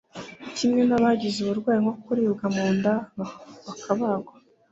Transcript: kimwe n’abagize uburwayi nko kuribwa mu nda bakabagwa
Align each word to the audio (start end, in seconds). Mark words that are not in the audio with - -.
kimwe 0.55 0.81
n’abagize 0.85 1.37
uburwayi 1.41 1.79
nko 1.83 1.93
kuribwa 2.03 2.45
mu 2.55 2.65
nda 2.75 2.93
bakabagwa 3.17 4.33